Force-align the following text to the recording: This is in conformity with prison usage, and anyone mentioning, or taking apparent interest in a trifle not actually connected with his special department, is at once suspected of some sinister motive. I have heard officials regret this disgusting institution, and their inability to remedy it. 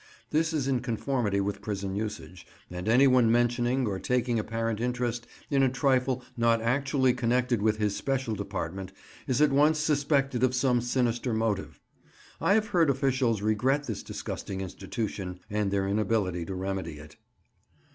This 0.31 0.51
is 0.51 0.67
in 0.67 0.79
conformity 0.79 1.39
with 1.41 1.61
prison 1.61 1.93
usage, 1.93 2.47
and 2.71 2.87
anyone 2.89 3.31
mentioning, 3.31 3.85
or 3.85 3.99
taking 3.99 4.39
apparent 4.39 4.79
interest 4.79 5.27
in 5.51 5.61
a 5.61 5.69
trifle 5.69 6.23
not 6.35 6.59
actually 6.59 7.13
connected 7.13 7.61
with 7.61 7.77
his 7.77 7.95
special 7.95 8.33
department, 8.33 8.93
is 9.27 9.43
at 9.43 9.51
once 9.51 9.77
suspected 9.77 10.41
of 10.43 10.55
some 10.55 10.81
sinister 10.81 11.35
motive. 11.35 11.79
I 12.41 12.55
have 12.55 12.69
heard 12.69 12.89
officials 12.89 13.43
regret 13.43 13.83
this 13.85 14.01
disgusting 14.01 14.59
institution, 14.61 15.39
and 15.51 15.69
their 15.69 15.87
inability 15.87 16.45
to 16.47 16.55
remedy 16.55 16.97
it. 16.97 17.17